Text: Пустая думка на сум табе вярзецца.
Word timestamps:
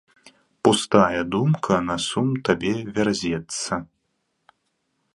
Пустая 0.63 1.19
думка 1.35 1.75
на 1.91 1.97
сум 2.07 2.33
табе 2.49 2.75
вярзецца. 2.99 3.73